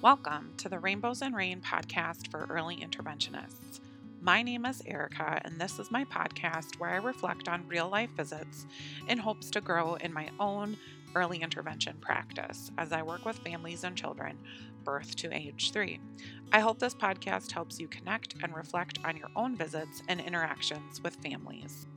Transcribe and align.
Welcome 0.00 0.52
to 0.58 0.68
the 0.68 0.78
Rainbows 0.78 1.22
and 1.22 1.34
Rain 1.34 1.60
podcast 1.60 2.30
for 2.30 2.46
early 2.50 2.76
interventionists. 2.76 3.80
My 4.20 4.42
name 4.42 4.64
is 4.64 4.80
Erica, 4.86 5.42
and 5.44 5.60
this 5.60 5.80
is 5.80 5.90
my 5.90 6.04
podcast 6.04 6.78
where 6.78 6.90
I 6.90 6.98
reflect 6.98 7.48
on 7.48 7.66
real 7.66 7.88
life 7.88 8.10
visits 8.16 8.66
in 9.08 9.18
hopes 9.18 9.50
to 9.50 9.60
grow 9.60 9.96
in 9.96 10.12
my 10.12 10.28
own 10.38 10.76
early 11.16 11.38
intervention 11.38 11.96
practice 12.00 12.70
as 12.78 12.92
I 12.92 13.02
work 13.02 13.24
with 13.24 13.38
families 13.38 13.82
and 13.82 13.96
children 13.96 14.38
birth 14.84 15.16
to 15.16 15.34
age 15.34 15.72
three. 15.72 15.98
I 16.52 16.60
hope 16.60 16.78
this 16.78 16.94
podcast 16.94 17.50
helps 17.50 17.80
you 17.80 17.88
connect 17.88 18.36
and 18.40 18.54
reflect 18.54 19.00
on 19.04 19.16
your 19.16 19.30
own 19.34 19.56
visits 19.56 20.04
and 20.06 20.20
interactions 20.20 21.02
with 21.02 21.16
families. 21.16 21.88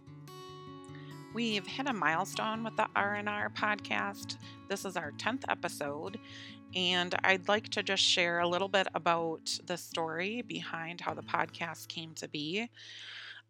We've 1.34 1.66
hit 1.66 1.88
a 1.88 1.94
milestone 1.94 2.62
with 2.62 2.76
the 2.76 2.90
RNR 2.94 3.54
podcast. 3.54 4.36
This 4.68 4.84
is 4.84 4.98
our 4.98 5.14
10th 5.14 5.44
episode, 5.48 6.20
and 6.76 7.16
I'd 7.24 7.48
like 7.48 7.70
to 7.70 7.84
just 7.84 8.04
share 8.04 8.40
a 8.40 8.48
little 8.48 8.68
bit 8.68 8.90
about 8.96 9.58
the 9.66 9.78
story 9.78 10.42
behind 10.42 11.00
how 11.00 11.14
the 11.14 11.22
podcast 11.22 11.88
came 11.88 12.14
to 12.16 12.28
be. 12.28 12.70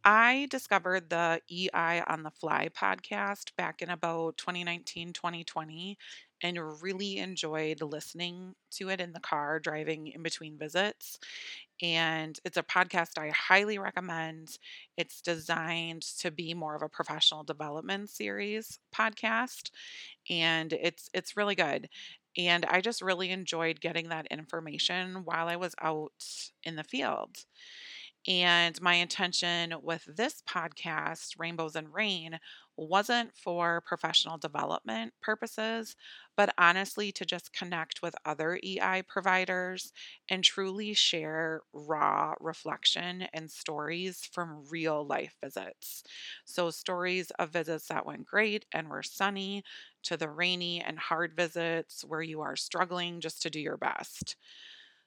I 0.03 0.47
discovered 0.49 1.09
the 1.09 1.41
EI 1.49 2.01
on 2.01 2.23
the 2.23 2.31
Fly 2.31 2.69
podcast 2.69 3.55
back 3.55 3.81
in 3.81 3.89
about 3.89 4.37
2019, 4.37 5.43
2020, 5.43 5.97
and 6.41 6.81
really 6.81 7.17
enjoyed 7.19 7.81
listening 7.81 8.55
to 8.71 8.89
it 8.89 8.99
in 8.99 9.13
the 9.13 9.19
car 9.19 9.59
driving 9.59 10.07
in 10.07 10.23
between 10.23 10.57
visits. 10.57 11.19
And 11.81 12.39
it's 12.45 12.57
a 12.57 12.63
podcast 12.63 13.17
I 13.17 13.29
highly 13.29 13.77
recommend. 13.79 14.57
It's 14.97 15.21
designed 15.21 16.03
to 16.19 16.31
be 16.31 16.53
more 16.53 16.75
of 16.75 16.81
a 16.83 16.89
professional 16.89 17.43
development 17.43 18.09
series 18.09 18.79
podcast, 18.95 19.71
and 20.29 20.73
it's 20.73 21.09
it's 21.13 21.37
really 21.37 21.55
good. 21.55 21.89
And 22.37 22.65
I 22.65 22.81
just 22.81 23.01
really 23.01 23.31
enjoyed 23.31 23.81
getting 23.81 24.09
that 24.09 24.27
information 24.31 25.23
while 25.25 25.47
I 25.49 25.57
was 25.57 25.75
out 25.81 26.13
in 26.63 26.75
the 26.77 26.83
field. 26.85 27.37
And 28.27 28.79
my 28.81 28.93
intention 28.95 29.73
with 29.81 30.05
this 30.05 30.43
podcast, 30.47 31.39
Rainbows 31.39 31.75
and 31.75 31.91
Rain, 31.93 32.39
wasn't 32.77 33.35
for 33.35 33.81
professional 33.81 34.37
development 34.37 35.13
purposes, 35.21 35.95
but 36.35 36.53
honestly 36.57 37.11
to 37.13 37.25
just 37.25 37.51
connect 37.53 38.01
with 38.01 38.15
other 38.25 38.59
EI 38.63 39.01
providers 39.01 39.91
and 40.29 40.43
truly 40.43 40.93
share 40.93 41.61
raw 41.73 42.33
reflection 42.39 43.23
and 43.33 43.49
stories 43.51 44.23
from 44.31 44.65
real 44.69 45.05
life 45.05 45.35
visits. 45.43 46.03
So, 46.45 46.69
stories 46.69 47.31
of 47.31 47.49
visits 47.51 47.87
that 47.87 48.05
went 48.05 48.25
great 48.25 48.65
and 48.71 48.87
were 48.89 49.03
sunny, 49.03 49.63
to 50.03 50.17
the 50.17 50.29
rainy 50.29 50.81
and 50.81 50.97
hard 50.97 51.35
visits 51.35 52.03
where 52.03 52.21
you 52.23 52.41
are 52.41 52.55
struggling 52.55 53.19
just 53.19 53.41
to 53.43 53.49
do 53.49 53.59
your 53.59 53.77
best. 53.77 54.35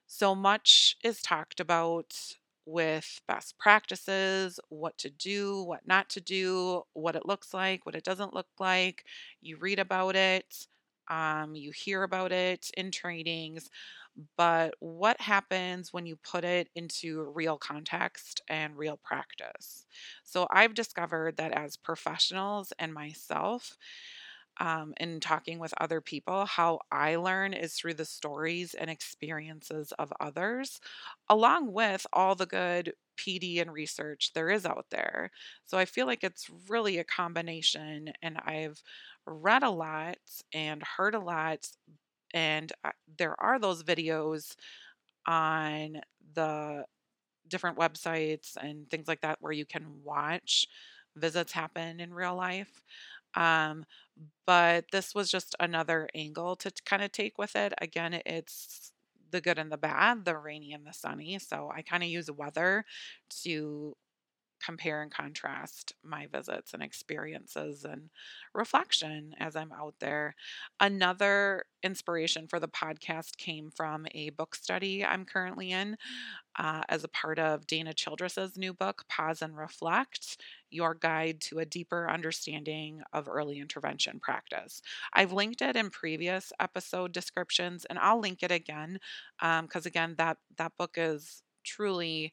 So 0.07 0.35
much 0.35 0.97
is 1.03 1.21
talked 1.23 1.61
about 1.61 2.37
with 2.67 3.21
best 3.29 3.59
practices, 3.59 4.59
what 4.69 4.97
to 4.99 5.11
do, 5.11 5.63
what 5.65 5.87
not 5.87 6.09
to 6.11 6.21
do, 6.21 6.83
what 6.95 7.17
it 7.17 7.27
looks 7.27 7.53
like, 7.55 7.87
what 7.87 7.95
it 7.95 8.05
doesn't 8.05 8.35
look 8.35 8.49
like. 8.59 9.05
You 9.41 9.59
read 9.59 9.79
about 9.79 10.17
it, 10.17 10.67
um, 11.09 11.55
you 11.55 11.71
hear 11.73 12.03
about 12.03 12.33
it 12.33 12.71
in 12.77 12.91
trainings, 12.91 13.69
but 14.37 14.75
what 14.81 15.21
happens 15.21 15.93
when 15.93 16.07
you 16.07 16.17
put 16.17 16.45
it 16.45 16.69
into 16.75 17.23
real 17.35 17.59
context 17.59 18.41
and 18.49 18.77
real 18.77 18.99
practice? 19.03 19.87
So 20.23 20.47
I've 20.51 20.75
discovered 20.75 21.37
that 21.37 21.53
as 21.53 21.77
professionals 21.77 22.73
and 22.79 22.95
myself, 22.95 23.77
um, 24.61 24.95
talking 25.21 25.59
with 25.59 25.75
other 25.81 26.01
people, 26.01 26.47
how 26.47 26.81
I 26.93 27.17
learn 27.17 27.55
is 27.55 27.75
through 27.75 27.95
the 27.95 28.05
stories 28.05 28.75
and 28.75 28.91
experiences 28.91 29.93
of 29.99 30.13
others, 30.21 30.81
along 31.29 31.73
with 31.73 32.07
all 32.13 32.35
the 32.35 32.47
good 32.47 32.95
PD 33.17 33.61
and 33.61 33.73
research 33.73 34.33
there 34.35 34.51
is 34.51 34.67
out 34.67 34.87
there. 34.91 35.31
So 35.65 35.79
I 35.79 35.85
feel 35.85 36.07
like 36.07 36.25
it's 36.25 36.51
really 36.69 36.99
a 36.99 37.05
combination, 37.05 38.13
and 38.23 38.39
I've 38.45 38.83
read 39.27 39.63
a 39.63 39.71
lot 39.71 40.19
and 40.53 40.83
heard 40.83 41.15
a 41.15 41.21
lot, 41.21 41.67
and 42.33 42.73
I, 42.85 42.93
there 43.19 43.41
are 43.41 43.59
those 43.59 43.83
videos 43.85 44.55
on 45.27 46.01
the 46.35 46.85
different 47.49 47.79
websites 47.79 48.57
and 48.61 48.89
things 48.91 49.09
like 49.09 49.21
that 49.23 49.39
where 49.41 49.53
you 49.53 49.67
can 49.67 50.03
watch 50.05 50.67
visits 51.17 51.53
happen 51.53 52.01
in 52.01 52.13
real 52.15 52.35
life. 52.37 52.83
Um, 53.35 53.85
but 54.47 54.87
this 54.93 55.15
was 55.15 55.31
just 55.31 55.55
another 55.61 56.09
angle 56.15 56.57
to 56.57 56.73
kind 56.85 57.03
of 57.03 57.13
take 57.13 57.39
with 57.39 57.57
it. 57.57 57.73
Again, 57.81 58.21
it's 58.27 58.93
the 59.31 59.41
good 59.41 59.59
and 59.59 59.73
the 59.73 59.77
bad, 59.79 60.25
the 60.25 60.37
rainy 60.37 60.73
and 60.73 60.87
the 60.87 60.93
sunny. 60.93 61.39
So 61.39 61.71
I 61.75 61.83
kind 61.83 62.03
of 62.03 62.09
use 62.09 62.31
weather 62.31 62.85
to 63.43 63.97
compare 64.65 65.03
and 65.03 65.11
contrast 65.11 65.95
my 66.03 66.27
visits 66.27 66.73
and 66.75 66.83
experiences 66.83 67.85
and 67.85 68.11
reflection 68.55 69.35
as 69.39 69.57
I'm 69.57 69.73
out 69.73 69.95
there. 70.01 70.35
Another 70.81 71.65
inspiration 71.83 72.47
for 72.49 72.59
the 72.59 72.69
podcast 72.69 73.37
came 73.37 73.71
from 73.71 74.07
a 74.15 74.31
book 74.31 74.55
study 74.55 75.05
I'm 75.05 75.25
currently 75.25 75.73
in 75.73 75.97
uh, 76.57 76.83
as 76.89 77.05
a 77.05 77.09
part 77.09 77.39
of 77.39 77.67
Dana 77.67 77.93
Childress's 77.93 78.57
new 78.57 78.73
book, 78.73 79.05
Pause 79.09 79.43
and 79.43 79.57
Reflect 79.57 80.41
Your 80.71 80.95
Guide 80.95 81.41
to 81.43 81.59
a 81.59 81.67
Deeper 81.67 82.09
Understanding 82.09 83.03
of 83.13 83.29
Early 83.29 83.59
Intervention 83.59 84.21
Practice. 84.21 84.81
I've 85.13 85.33
linked 85.33 85.63
it 85.63 85.77
in 85.77 85.91
previous 85.91 86.53
episode 86.61 87.13
descriptions 87.13 87.85
and 87.85 87.99
I'll 87.99 88.21
link 88.21 88.43
it 88.43 88.53
again 88.53 88.99
because, 89.39 89.87
um, 89.87 89.89
again, 89.89 90.15
that, 90.19 90.39
that 90.57 90.73
book 90.79 90.95
is 90.97 91.43
truly 91.65 92.33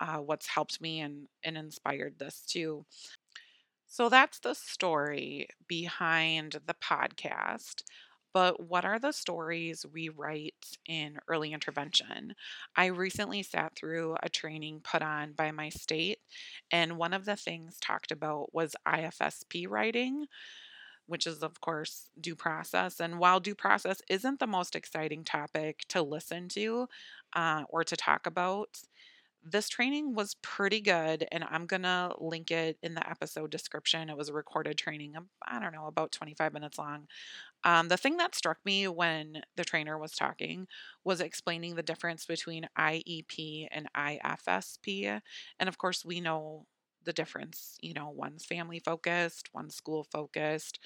uh, 0.00 0.18
what's 0.18 0.46
helped 0.46 0.80
me 0.80 1.00
and, 1.00 1.28
and 1.44 1.56
inspired 1.56 2.18
this 2.18 2.42
too. 2.46 2.84
So 3.86 4.08
that's 4.08 4.38
the 4.40 4.54
story 4.54 5.48
behind 5.68 6.56
the 6.66 6.74
podcast. 6.74 7.82
But 8.32 8.66
what 8.66 8.86
are 8.86 8.98
the 8.98 9.12
stories 9.12 9.84
we 9.92 10.08
write 10.08 10.78
in 10.86 11.18
early 11.28 11.52
intervention? 11.52 12.34
I 12.74 12.86
recently 12.86 13.42
sat 13.42 13.76
through 13.76 14.16
a 14.22 14.30
training 14.30 14.80
put 14.82 15.02
on 15.02 15.32
by 15.32 15.50
my 15.50 15.68
state, 15.68 16.18
and 16.70 16.96
one 16.96 17.12
of 17.12 17.26
the 17.26 17.36
things 17.36 17.78
talked 17.78 18.10
about 18.10 18.54
was 18.54 18.74
IFSP 18.86 19.66
writing, 19.66 20.26
which 21.06 21.26
is, 21.26 21.42
of 21.42 21.60
course, 21.60 22.10
due 22.20 22.36
process. 22.36 23.00
And 23.00 23.18
while 23.18 23.40
due 23.40 23.54
process 23.54 24.02
isn't 24.08 24.40
the 24.40 24.46
most 24.46 24.76
exciting 24.76 25.24
topic 25.24 25.84
to 25.88 26.02
listen 26.02 26.48
to 26.50 26.88
uh, 27.34 27.64
or 27.68 27.84
to 27.84 27.96
talk 27.96 28.26
about, 28.26 28.78
this 29.44 29.68
training 29.68 30.14
was 30.14 30.34
pretty 30.42 30.80
good 30.80 31.26
and 31.32 31.44
i'm 31.50 31.66
gonna 31.66 32.12
link 32.18 32.50
it 32.50 32.78
in 32.82 32.94
the 32.94 33.08
episode 33.08 33.50
description. 33.50 34.08
It 34.08 34.16
was 34.16 34.28
a 34.28 34.32
recorded 34.32 34.78
training 34.78 35.14
i 35.46 35.58
don't 35.60 35.72
know 35.74 35.86
about 35.86 36.12
25 36.12 36.52
minutes 36.52 36.78
long. 36.78 37.08
Um, 37.64 37.88
the 37.88 37.96
thing 37.96 38.16
that 38.18 38.34
struck 38.34 38.58
me 38.64 38.88
when 38.88 39.42
the 39.56 39.64
trainer 39.64 39.98
was 39.98 40.12
talking 40.12 40.66
was 41.04 41.20
explaining 41.20 41.76
the 41.76 41.82
difference 41.82 42.26
between 42.26 42.68
iep 42.78 43.68
and 43.72 43.88
ifsp 43.96 45.20
and 45.60 45.68
of 45.68 45.78
course 45.78 46.04
we 46.04 46.20
know 46.20 46.66
the 47.04 47.12
difference 47.12 47.78
you 47.82 47.94
know 47.94 48.10
one's 48.10 48.44
family 48.44 48.80
focused 48.80 49.50
one's 49.54 49.74
school 49.76 50.04
focused 50.12 50.78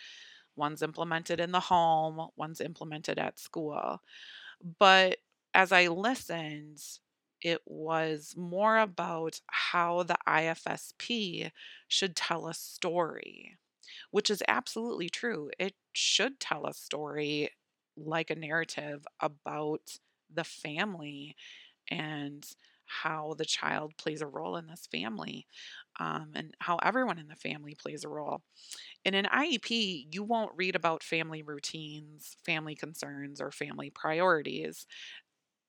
one's 0.57 0.83
implemented 0.83 1.41
in 1.41 1.53
the 1.53 1.61
home 1.61 2.29
one's 2.37 2.61
implemented 2.61 3.19
at 3.19 3.39
school. 3.39 4.01
But 4.79 5.19
as 5.55 5.73
i 5.73 5.89
listened 5.89 6.81
it 7.43 7.61
was 7.67 8.35
more 8.37 8.79
about 8.79 9.41
how 9.49 10.03
the 10.03 10.17
IFSP 10.27 11.51
should 11.89 12.17
tell 12.17 12.49
a 12.49 12.55
story, 12.55 13.57
which 14.11 14.31
is 14.31 14.43
absolutely 14.49 15.11
true. 15.11 15.51
It 15.59 15.75
should 15.93 16.41
tell 16.41 16.67
a 16.67 16.75
story 16.75 17.51
like 17.97 18.31
a 18.31 18.37
narrative 18.37 19.07
about 19.21 19.99
the 20.33 20.45
family 20.45 21.37
and 21.91 22.47
how 22.87 23.35
the 23.39 23.45
child 23.45 23.97
plays 23.99 24.23
a 24.23 24.27
role 24.27 24.57
in 24.57 24.67
this 24.67 24.87
family 24.87 25.47
um, 26.01 26.33
and 26.35 26.55
how 26.61 26.77
everyone 26.79 27.19
in 27.19 27.29
the 27.29 27.37
family 27.37 27.75
plays 27.75 28.05
a 28.05 28.09
role. 28.09 28.43
In 29.05 29.15
an 29.15 29.27
IEP, 29.27 30.09
you 30.13 30.23
won't 30.25 30.53
read 30.57 30.77
about 30.77 31.03
family 31.03 31.43
routines, 31.43 32.37
family 32.45 32.75
concerns, 32.75 33.41
or 33.41 33.51
family 33.51 33.91
priorities 33.91 34.87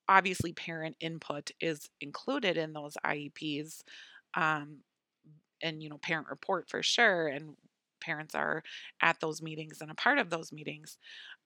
obviously 0.08 0.52
parent 0.52 0.96
input 1.00 1.50
is 1.60 1.90
included 2.00 2.56
in 2.56 2.72
those 2.72 2.96
IEPs 3.04 3.82
um, 4.34 4.78
and 5.62 5.82
you 5.82 5.88
know 5.88 5.98
parent 5.98 6.28
report 6.30 6.68
for 6.68 6.82
sure 6.82 7.28
and 7.28 7.54
parents 8.00 8.34
are 8.34 8.62
at 9.02 9.18
those 9.20 9.42
meetings 9.42 9.80
and 9.80 9.90
a 9.90 9.94
part 9.94 10.18
of 10.18 10.30
those 10.30 10.52
meetings 10.52 10.98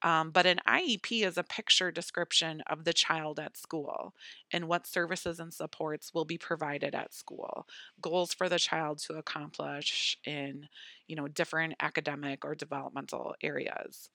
um, 0.03 0.29
but 0.29 0.45
an 0.45 0.59
iep 0.67 1.25
is 1.25 1.37
a 1.37 1.43
picture 1.43 1.91
description 1.91 2.61
of 2.69 2.83
the 2.83 2.93
child 2.93 3.39
at 3.39 3.57
school 3.57 4.13
and 4.51 4.67
what 4.67 4.85
services 4.85 5.39
and 5.39 5.51
supports 5.51 6.13
will 6.13 6.25
be 6.25 6.37
provided 6.37 6.93
at 6.93 7.13
school 7.13 7.65
goals 8.01 8.33
for 8.33 8.49
the 8.49 8.59
child 8.59 8.99
to 8.99 9.13
accomplish 9.15 10.15
in 10.25 10.67
you 11.07 11.15
know 11.15 11.27
different 11.27 11.73
academic 11.79 12.45
or 12.45 12.55
developmental 12.55 13.35
areas. 13.41 14.09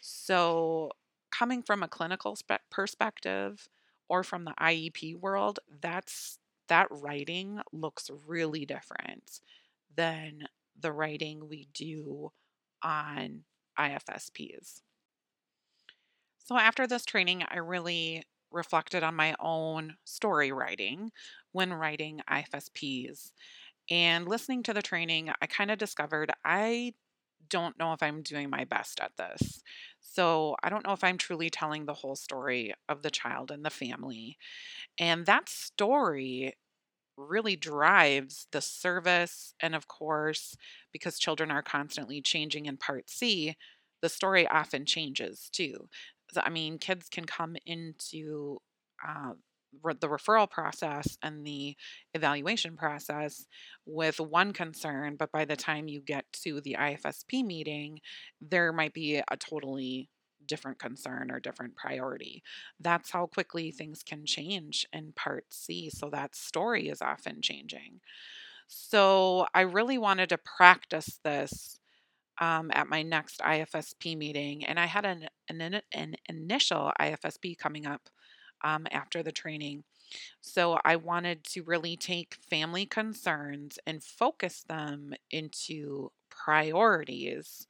So 0.00 0.92
coming 1.30 1.62
from 1.62 1.82
a 1.82 1.88
clinical 1.88 2.36
spe- 2.36 2.68
perspective 2.70 3.68
or 4.08 4.22
from 4.22 4.44
the 4.44 4.54
IEP 4.60 5.16
world, 5.16 5.60
that's 5.80 6.38
that 6.68 6.88
writing 6.90 7.60
looks 7.72 8.10
really 8.26 8.66
different 8.66 9.40
than 9.94 10.48
the 10.78 10.92
writing 10.92 11.48
we 11.48 11.66
do 11.72 12.30
on 12.82 13.44
IFSPs. 13.78 14.82
So 16.38 16.56
after 16.56 16.86
this 16.86 17.04
training, 17.04 17.42
I 17.48 17.58
really 17.58 18.24
reflected 18.50 19.02
on 19.02 19.14
my 19.14 19.34
own 19.40 19.96
story 20.04 20.52
writing 20.52 21.10
when 21.52 21.72
writing 21.72 22.20
IFSPs. 22.28 23.32
And 23.90 24.28
listening 24.28 24.62
to 24.64 24.74
the 24.74 24.82
training, 24.82 25.30
I 25.40 25.46
kind 25.46 25.70
of 25.70 25.78
discovered 25.78 26.30
I 26.44 26.94
don't 27.48 27.78
know 27.78 27.92
if 27.92 28.02
I'm 28.02 28.22
doing 28.22 28.50
my 28.50 28.64
best 28.64 29.00
at 29.00 29.16
this. 29.16 29.62
So 30.00 30.56
I 30.62 30.70
don't 30.70 30.86
know 30.86 30.92
if 30.92 31.04
I'm 31.04 31.18
truly 31.18 31.50
telling 31.50 31.86
the 31.86 31.94
whole 31.94 32.16
story 32.16 32.74
of 32.88 33.02
the 33.02 33.10
child 33.10 33.50
and 33.50 33.64
the 33.64 33.70
family. 33.70 34.38
And 34.98 35.26
that 35.26 35.48
story 35.48 36.54
really 37.16 37.56
drives 37.56 38.46
the 38.52 38.60
service. 38.60 39.54
And 39.60 39.74
of 39.74 39.88
course, 39.88 40.56
because 40.92 41.18
children 41.18 41.50
are 41.50 41.62
constantly 41.62 42.22
changing 42.22 42.66
in 42.66 42.76
Part 42.76 43.10
C, 43.10 43.56
the 44.02 44.08
story 44.08 44.46
often 44.46 44.86
changes 44.86 45.48
too. 45.52 45.88
I 46.36 46.50
mean, 46.50 46.78
kids 46.78 47.08
can 47.08 47.24
come 47.24 47.56
into 47.66 48.58
uh, 49.06 49.32
the 49.82 50.08
referral 50.08 50.50
process 50.50 51.18
and 51.22 51.46
the 51.46 51.76
evaluation 52.14 52.76
process 52.76 53.46
with 53.86 54.20
one 54.20 54.52
concern, 54.52 55.16
but 55.16 55.32
by 55.32 55.44
the 55.44 55.56
time 55.56 55.88
you 55.88 56.00
get 56.00 56.24
to 56.44 56.60
the 56.60 56.76
IFSP 56.78 57.44
meeting, 57.44 58.00
there 58.40 58.72
might 58.72 58.94
be 58.94 59.16
a 59.16 59.36
totally 59.36 60.08
different 60.46 60.78
concern 60.78 61.30
or 61.30 61.38
different 61.38 61.76
priority. 61.76 62.42
That's 62.80 63.10
how 63.10 63.26
quickly 63.26 63.70
things 63.70 64.02
can 64.02 64.24
change 64.24 64.86
in 64.92 65.12
Part 65.12 65.46
C. 65.50 65.90
So 65.90 66.10
that 66.10 66.34
story 66.34 66.88
is 66.88 67.02
often 67.02 67.42
changing. 67.42 68.00
So 68.66 69.46
I 69.54 69.62
really 69.62 69.98
wanted 69.98 70.30
to 70.30 70.38
practice 70.38 71.20
this 71.24 71.80
um, 72.40 72.70
at 72.72 72.88
my 72.88 73.02
next 73.02 73.40
IFSP 73.40 74.16
meeting, 74.16 74.64
and 74.64 74.78
I 74.78 74.86
had 74.86 75.04
an 75.04 75.28
an, 75.48 75.80
an 75.92 76.14
initial 76.28 76.92
IFSP 77.00 77.58
coming 77.58 77.86
up 77.86 78.08
um, 78.62 78.86
after 78.90 79.22
the 79.22 79.32
training. 79.32 79.84
So 80.40 80.78
I 80.84 80.96
wanted 80.96 81.44
to 81.44 81.62
really 81.62 81.96
take 81.96 82.36
family 82.50 82.86
concerns 82.86 83.78
and 83.86 84.02
focus 84.02 84.64
them 84.68 85.14
into 85.30 86.10
priorities 86.30 87.66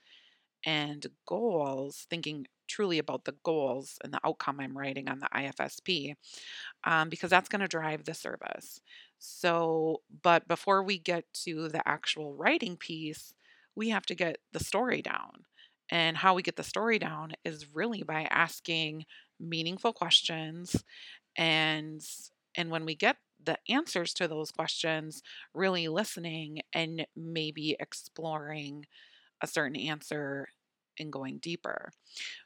and 0.65 1.07
goals, 1.27 2.07
thinking 2.11 2.47
truly 2.69 2.99
about 2.99 3.25
the 3.25 3.35
goals 3.45 3.99
and 4.05 4.13
the 4.13 4.21
outcome 4.25 4.61
I'm 4.61 4.77
writing 4.77 5.09
on 5.09 5.21
the 5.21 5.29
IFSP, 5.35 6.15
um, 6.85 7.09
because 7.09 7.31
that's 7.31 7.49
going 7.49 7.61
to 7.61 7.69
drive 7.69 8.05
the 8.05 8.15
service. 8.15 8.81
So, 9.19 10.03
but 10.23 10.47
before 10.47 10.83
we 10.83 10.99
get 10.99 11.25
to 11.45 11.69
the 11.69 11.87
actual 11.89 12.35
writing 12.35 12.77
piece, 12.77 13.35
we 13.75 13.89
have 13.91 14.07
to 14.07 14.15
get 14.15 14.39
the 14.53 14.63
story 14.63 15.03
down. 15.03 15.45
And 15.91 16.19
how 16.19 16.35
we 16.35 16.43
get 16.43 16.57
the 16.57 16.63
story 16.63 16.99
down 16.99 17.33
is 17.45 17.75
really 17.75 18.03
by 18.03 18.25
asking 18.31 19.07
meaningful 19.41 19.93
questions 19.93 20.85
and 21.37 22.03
and 22.57 22.71
when 22.71 22.85
we 22.85 22.95
get 22.95 23.17
the 23.45 23.57
answers 23.69 24.13
to 24.15 24.27
those 24.27 24.51
questions, 24.51 25.23
really 25.55 25.87
listening 25.89 26.61
and 26.73 27.07
maybe 27.17 27.77
exploring 27.79 28.85
a 29.41 29.47
certain 29.47 29.77
answer 29.77 30.49
and 30.99 31.13
going 31.13 31.39
deeper. 31.39 31.93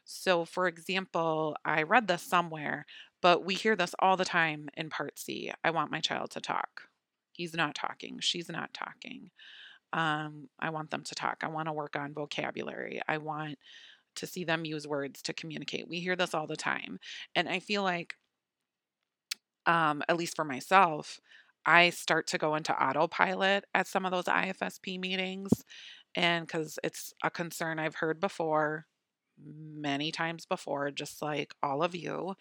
So, 0.05 0.45
for 0.45 0.67
example, 0.67 1.57
I 1.65 1.81
read 1.83 2.07
this 2.07 2.21
somewhere, 2.21 2.85
but 3.21 3.43
we 3.43 3.55
hear 3.55 3.75
this 3.75 3.95
all 3.99 4.15
the 4.15 4.25
time 4.25 4.69
in 4.77 4.89
Part 4.89 5.17
C 5.17 5.51
I 5.63 5.71
want 5.71 5.91
my 5.91 5.99
child 5.99 6.29
to 6.31 6.41
talk. 6.41 6.83
He's 7.31 7.55
not 7.55 7.73
talking. 7.73 8.19
She's 8.19 8.49
not 8.49 8.73
talking. 8.73 9.31
Um, 9.91 10.49
I 10.59 10.69
want 10.69 10.91
them 10.91 11.03
to 11.03 11.15
talk. 11.15 11.43
I 11.43 11.47
want 11.47 11.67
to 11.67 11.73
work 11.73 11.95
on 11.95 12.13
vocabulary. 12.13 13.01
I 13.07 13.17
want 13.17 13.57
to 14.15 14.27
see 14.27 14.43
them 14.43 14.65
use 14.65 14.87
words 14.87 15.21
to 15.23 15.33
communicate. 15.33 15.87
We 15.87 15.99
hear 15.99 16.15
this 16.15 16.33
all 16.33 16.47
the 16.47 16.55
time. 16.55 16.99
And 17.35 17.49
I 17.49 17.59
feel 17.59 17.83
like, 17.83 18.15
um, 19.65 20.03
at 20.09 20.17
least 20.17 20.35
for 20.35 20.45
myself, 20.45 21.19
I 21.65 21.89
start 21.91 22.27
to 22.27 22.37
go 22.37 22.55
into 22.55 22.73
autopilot 22.73 23.65
at 23.73 23.87
some 23.87 24.05
of 24.05 24.11
those 24.11 24.25
IFSP 24.25 24.99
meetings. 24.99 25.51
And 26.15 26.45
because 26.45 26.77
it's 26.83 27.13
a 27.23 27.29
concern 27.29 27.79
I've 27.79 27.95
heard 27.95 28.19
before, 28.19 28.85
many 29.43 30.11
times 30.11 30.45
before, 30.45 30.91
just 30.91 31.21
like 31.21 31.53
all 31.63 31.83
of 31.83 31.95
you. 31.95 32.35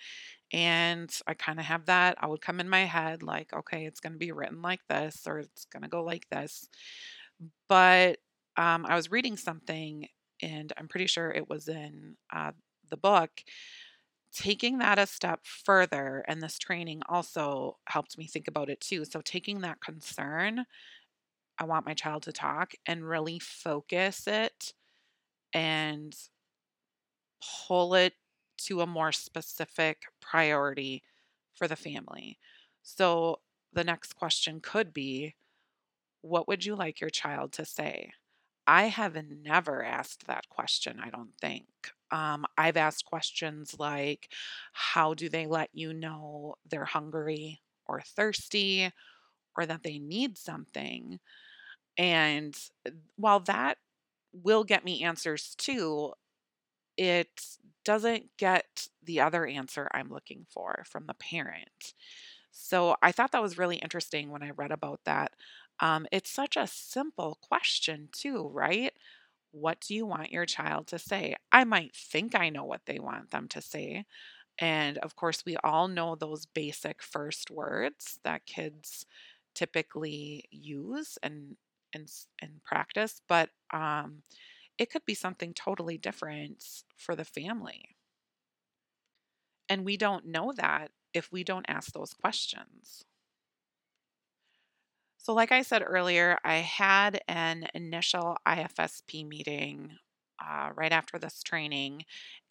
And 0.53 1.11
I 1.27 1.35
kind 1.35 1.59
of 1.59 1.67
have 1.67 1.87
that. 1.87 2.19
I 2.21 2.27
would 2.27 2.41
come 2.43 2.61
in 2.61 2.69
my 2.69 2.85
head 2.85 3.23
like, 3.23 3.53
okay, 3.53 3.87
it's 3.87 4.01
going 4.01 4.13
to 4.15 4.19
be 4.19 4.33
written 4.33 4.63
like 4.63 4.81
this 4.89 5.27
or 5.27 5.39
it's 5.41 5.65
going 5.67 5.83
to 5.83 5.89
go 5.89 6.03
like 6.05 6.29
this. 6.31 6.69
But 7.69 8.19
um, 8.57 8.87
I 8.87 8.97
was 8.97 9.11
reading 9.11 9.37
something, 9.37 10.09
and 10.43 10.73
I'm 10.77 10.89
pretty 10.89 11.07
sure 11.07 11.31
it 11.31 11.49
was 11.49 11.69
in 11.69 12.17
uh, 12.33 12.53
the 12.91 12.97
book. 12.97 13.31
Taking 14.33 14.79
that 14.79 14.99
a 14.99 15.07
step 15.07 15.41
further, 15.45 16.25
and 16.29 16.43
this 16.43 16.59
training 16.59 17.03
also 17.09 17.79
helped 17.89 18.19
me 18.19 18.27
think 18.27 18.49
about 18.49 18.71
it 18.71 18.81
too. 18.81 19.05
So, 19.05 19.21
taking 19.23 19.61
that 19.61 19.81
concern, 19.83 20.65
I 21.59 21.65
want 21.65 21.87
my 21.87 21.95
child 21.95 22.25
to 22.25 22.33
talk, 22.33 22.75
and 22.87 23.09
really 23.09 23.39
focus 23.39 24.27
it 24.27 24.75
and 25.55 26.17
pull 27.67 27.95
it 27.95 28.15
to 28.59 28.81
a 28.81 28.87
more 28.87 29.13
specific 29.13 30.05
priority 30.21 31.03
for 31.55 31.67
the 31.69 31.77
family. 31.77 32.39
So, 32.83 33.41
the 33.73 33.85
next 33.85 34.15
question 34.15 34.61
could 34.61 34.93
be 34.93 35.35
what 36.23 36.49
would 36.49 36.65
you 36.67 36.77
like 36.77 37.01
your 37.01 37.11
child 37.11 37.53
to 37.55 37.65
say? 37.67 38.13
I 38.67 38.85
have 38.85 39.17
never 39.29 39.83
asked 39.85 40.27
that 40.27 40.49
question, 40.49 41.01
I 41.01 41.11
don't 41.11 41.35
think. 41.41 41.67
Um, 42.11 42.45
I've 42.57 42.77
asked 42.77 43.05
questions 43.05 43.77
like, 43.79 44.29
How 44.73 45.15
do 45.15 45.29
they 45.29 45.47
let 45.47 45.71
you 45.73 45.93
know 45.93 46.57
they're 46.69 46.85
hungry 46.85 47.61
or 47.87 48.01
thirsty 48.03 48.91
or 49.57 49.67
that 49.67 49.83
they 49.85 49.99
need 49.99 50.39
something? 50.39 51.21
And 51.99 52.57
uh, 52.87 52.93
while 53.17 53.41
that 53.41 53.79
will 54.33 54.65
get 54.65 54.85
me 54.85 55.03
answers 55.05 55.55
too, 55.57 56.15
it 56.97 57.29
doesn't 57.85 58.31
get 58.39 58.89
the 59.03 59.21
other 59.21 59.47
answer 59.47 59.89
I'm 59.93 60.09
looking 60.11 60.47
for 60.51 60.85
from 60.87 61.07
the 61.07 61.15
parent. 61.15 61.95
So 62.53 62.97
I 63.03 63.13
thought 63.13 63.33
that 63.33 63.43
was 63.43 63.59
really 63.59 63.77
interesting 63.77 64.31
when 64.31 64.43
I 64.43 64.51
read 64.51 64.73
about 64.73 65.01
that. 65.05 65.33
Um, 65.81 66.07
it's 66.13 66.31
such 66.31 66.57
a 66.57 66.67
simple 66.67 67.39
question, 67.43 68.09
too, 68.13 68.49
right? 68.53 68.93
What 69.53 69.81
do 69.81 69.95
you 69.95 70.07
want 70.07 70.33
your 70.33 70.47
child 70.47 70.89
to 70.89 70.99
say? 70.99 71.37
I 71.53 71.65
might 71.65 71.95
think 71.95 72.35
I 72.35 72.51
know 72.51 72.65
what 72.65 72.87
they 72.87 72.99
want 72.99 73.31
them 73.31 73.49
to 73.49 73.61
say. 73.63 74.05
And 74.59 74.99
of 74.99 75.17
course, 75.17 75.45
we 75.47 75.57
all 75.65 75.89
know 75.89 76.17
those 76.17 76.47
basic 76.47 77.03
first 77.03 77.51
words 77.51 78.21
that 78.25 78.47
kids 78.47 79.07
typically 79.55 80.45
use 80.51 81.19
and 81.23 81.57
and, 81.95 82.11
and 82.43 82.63
practice, 82.65 83.23
but 83.29 83.51
um, 83.73 84.23
it 84.79 84.91
could 84.91 85.05
be 85.07 85.15
something 85.15 85.55
totally 85.55 85.99
different 85.99 86.65
for 86.99 87.17
the 87.17 87.25
family. 87.25 87.97
And 89.69 89.85
we 89.85 89.97
don't 89.97 90.27
know 90.27 90.53
that 90.53 90.93
if 91.13 91.33
we 91.33 91.43
don't 91.43 91.67
ask 91.69 91.93
those 91.93 92.15
questions. 92.15 93.05
So, 95.23 95.35
like 95.35 95.53
I 95.53 95.63
said 95.63 95.83
earlier, 95.87 96.39
I 96.45 96.57
had 96.57 97.21
an 97.29 97.69
initial 97.75 98.37
IFSP 98.47 99.25
meeting 99.25 99.97
uh, 100.45 100.71
right 100.75 100.91
after 100.93 101.19
this 101.19 101.43
training, 101.45 102.05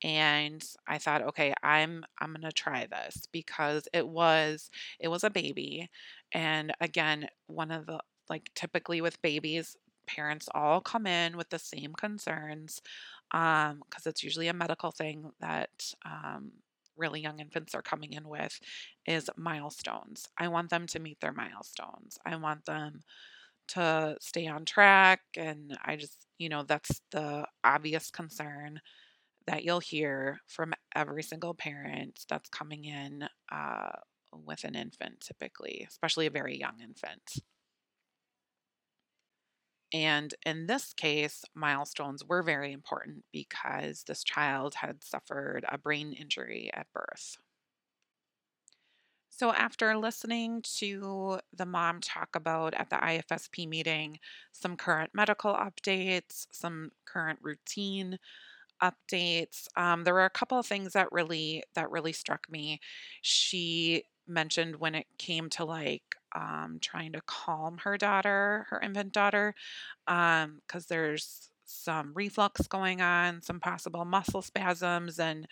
and 0.03 0.63
I 0.87 0.97
thought, 0.97 1.21
okay, 1.23 1.53
I'm 1.63 2.05
I'm 2.19 2.33
gonna 2.33 2.51
try 2.51 2.87
this 2.87 3.27
because 3.31 3.87
it 3.93 4.07
was 4.07 4.69
it 4.99 5.09
was 5.09 5.23
a 5.25 5.29
baby, 5.29 5.89
and 6.33 6.73
again, 6.79 7.27
one 7.47 7.71
of 7.71 7.85
the 7.87 7.99
like 8.29 8.49
typically 8.55 9.01
with 9.01 9.21
babies, 9.21 9.75
parents 10.07 10.47
all 10.53 10.79
come 10.81 11.05
in 11.05 11.35
with 11.37 11.49
the 11.49 11.59
same 11.59 11.93
concerns 11.93 12.81
because 13.31 13.71
um, 13.71 13.81
it's 14.05 14.23
usually 14.23 14.47
a 14.47 14.53
medical 14.53 14.91
thing 14.91 15.31
that 15.41 15.93
um, 16.05 16.51
really 16.97 17.21
young 17.21 17.39
infants 17.39 17.75
are 17.75 17.81
coming 17.81 18.13
in 18.13 18.27
with 18.27 18.59
is 19.05 19.29
milestones. 19.37 20.27
I 20.37 20.47
want 20.47 20.69
them 20.69 20.87
to 20.87 20.99
meet 20.99 21.19
their 21.19 21.33
milestones. 21.33 22.17
I 22.25 22.35
want 22.35 22.65
them 22.65 23.01
to 23.69 24.17
stay 24.19 24.47
on 24.47 24.65
track. 24.65 25.21
And 25.37 25.77
I 25.83 25.95
just, 25.95 26.27
you 26.37 26.49
know, 26.49 26.63
that's 26.63 27.01
the 27.11 27.45
obvious 27.63 28.11
concern 28.11 28.81
that 29.47 29.63
you'll 29.63 29.79
hear 29.79 30.39
from 30.47 30.73
every 30.95 31.23
single 31.23 31.53
parent 31.53 32.19
that's 32.29 32.49
coming 32.49 32.85
in 32.85 33.27
uh, 33.51 33.91
with 34.33 34.63
an 34.63 34.75
infant, 34.75 35.19
typically, 35.19 35.85
especially 35.89 36.27
a 36.27 36.31
very 36.31 36.57
young 36.57 36.79
infant. 36.81 37.43
And 39.93 40.33
in 40.45 40.67
this 40.67 40.93
case, 40.93 41.43
milestones 41.53 42.23
were 42.25 42.43
very 42.43 42.71
important 42.71 43.25
because 43.31 44.03
this 44.03 44.23
child 44.23 44.75
had 44.75 45.03
suffered 45.03 45.65
a 45.67 45.77
brain 45.77 46.13
injury 46.13 46.69
at 46.73 46.91
birth. 46.93 47.37
So, 49.29 49.51
after 49.53 49.97
listening 49.97 50.61
to 50.77 51.39
the 51.53 51.65
mom 51.65 51.99
talk 52.01 52.35
about 52.35 52.73
at 52.75 52.89
the 52.89 52.97
IFSP 52.97 53.65
meeting 53.65 54.19
some 54.51 54.77
current 54.77 55.11
medical 55.15 55.53
updates, 55.53 56.45
some 56.51 56.91
current 57.05 57.39
routine 57.41 58.19
updates, 58.81 59.67
um, 59.77 60.03
there 60.05 60.13
were 60.13 60.25
a 60.25 60.29
couple 60.31 60.59
of 60.59 60.67
things 60.67 60.93
that 60.93 61.11
really 61.11 61.63
that 61.75 61.91
really 61.91 62.13
struck 62.13 62.49
me. 62.49 62.81
She 63.21 64.05
mentioned 64.27 64.77
when 64.77 64.95
it 64.95 65.07
came 65.17 65.49
to 65.51 65.65
like 65.65 66.15
um, 66.33 66.77
trying 66.81 67.13
to 67.13 67.21
calm 67.25 67.77
her 67.79 67.97
daughter, 67.97 68.67
her 68.69 68.79
infant 68.79 69.11
daughter, 69.13 69.55
because 70.05 70.85
there's 70.87 71.49
some 71.65 72.11
reflux 72.13 72.67
going 72.67 73.01
on, 73.01 73.41
some 73.41 73.59
possible 73.59 74.05
muscle 74.05 74.41
spasms, 74.41 75.19
and 75.19 75.47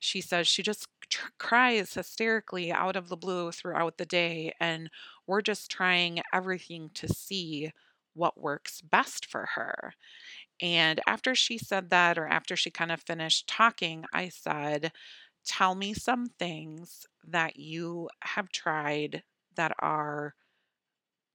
she 0.00 0.20
says 0.20 0.48
she 0.48 0.62
just 0.62 0.88
tr- 1.08 1.28
cries 1.38 1.94
hysterically 1.94 2.72
out 2.72 2.96
of 2.96 3.08
the 3.08 3.16
blue 3.16 3.52
throughout 3.52 3.98
the 3.98 4.06
day. 4.06 4.52
And 4.60 4.90
we're 5.26 5.42
just 5.42 5.70
trying 5.70 6.22
everything 6.32 6.90
to 6.94 7.08
see 7.08 7.72
what 8.14 8.40
works 8.40 8.80
best 8.80 9.26
for 9.26 9.46
her. 9.54 9.94
And 10.60 11.00
after 11.06 11.34
she 11.34 11.58
said 11.58 11.90
that, 11.90 12.18
or 12.18 12.26
after 12.26 12.56
she 12.56 12.70
kind 12.70 12.90
of 12.90 13.00
finished 13.00 13.46
talking, 13.46 14.04
I 14.12 14.28
said, 14.28 14.92
Tell 15.44 15.74
me 15.74 15.94
some 15.94 16.26
things 16.26 17.06
that 17.26 17.56
you 17.56 18.08
have 18.20 18.50
tried 18.50 19.22
that 19.58 19.72
are 19.80 20.34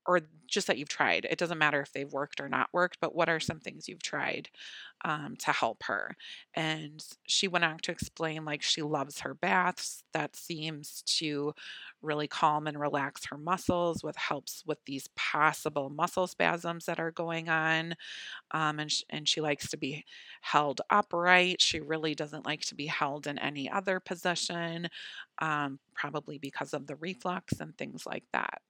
or 0.06 0.20
just 0.46 0.66
that 0.66 0.78
you've 0.78 0.88
tried. 0.88 1.26
It 1.30 1.38
doesn't 1.38 1.58
matter 1.58 1.80
if 1.80 1.92
they've 1.92 2.12
worked 2.12 2.40
or 2.40 2.48
not 2.48 2.68
worked, 2.72 2.98
but 3.00 3.14
what 3.14 3.28
are 3.28 3.40
some 3.40 3.58
things 3.60 3.88
you've 3.88 4.02
tried 4.02 4.48
um, 5.04 5.36
to 5.38 5.52
help 5.52 5.82
her? 5.84 6.16
And 6.54 7.04
she 7.26 7.48
went 7.48 7.64
on 7.64 7.78
to 7.78 7.92
explain 7.92 8.44
like 8.44 8.62
she 8.62 8.82
loves 8.82 9.20
her 9.20 9.34
baths. 9.34 10.04
That 10.12 10.36
seems 10.36 11.02
to 11.18 11.54
really 12.02 12.28
calm 12.28 12.66
and 12.66 12.78
relax 12.78 13.26
her 13.26 13.38
muscles, 13.38 14.04
what 14.04 14.16
helps 14.16 14.62
with 14.66 14.78
these 14.84 15.08
possible 15.16 15.90
muscle 15.90 16.26
spasms 16.26 16.84
that 16.86 17.00
are 17.00 17.10
going 17.10 17.48
on. 17.48 17.94
Um, 18.52 18.80
and, 18.80 18.92
sh- 18.92 19.04
and 19.10 19.28
she 19.28 19.40
likes 19.40 19.68
to 19.70 19.76
be 19.76 20.04
held 20.42 20.80
upright. 20.90 21.60
She 21.60 21.80
really 21.80 22.14
doesn't 22.14 22.46
like 22.46 22.62
to 22.66 22.74
be 22.74 22.86
held 22.86 23.26
in 23.26 23.38
any 23.38 23.70
other 23.70 24.00
position, 24.00 24.88
um, 25.40 25.78
probably 25.94 26.38
because 26.38 26.74
of 26.74 26.86
the 26.86 26.96
reflux 26.96 27.60
and 27.60 27.76
things 27.76 28.06
like 28.06 28.24
that. 28.32 28.62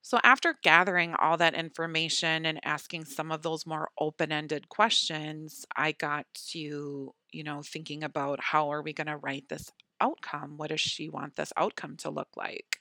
So, 0.00 0.18
after 0.24 0.54
gathering 0.62 1.14
all 1.14 1.36
that 1.36 1.54
information 1.54 2.46
and 2.46 2.60
asking 2.64 3.04
some 3.04 3.30
of 3.30 3.42
those 3.42 3.66
more 3.66 3.90
open 3.98 4.32
ended 4.32 4.68
questions, 4.68 5.66
I 5.76 5.92
got 5.92 6.26
to, 6.52 7.14
you 7.32 7.44
know, 7.44 7.62
thinking 7.62 8.02
about 8.04 8.40
how 8.40 8.70
are 8.72 8.82
we 8.82 8.92
going 8.92 9.08
to 9.08 9.16
write 9.18 9.48
this 9.48 9.70
outcome? 10.00 10.56
What 10.56 10.70
does 10.70 10.80
she 10.80 11.08
want 11.08 11.36
this 11.36 11.52
outcome 11.56 11.96
to 11.98 12.10
look 12.10 12.28
like? 12.36 12.78